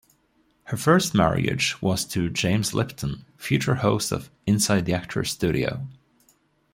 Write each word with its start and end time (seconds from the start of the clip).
Her 0.63 0.77
first 0.77 1.13
marriage 1.13 1.79
was 1.79 2.05
to 2.05 2.31
James 2.31 2.73
Lipton, 2.73 3.23
future 3.37 3.75
host 3.75 4.11
of 4.11 4.31
"Inside 4.47 4.87
the 4.87 4.95
Actors 4.95 5.29
Studio". 5.29 5.85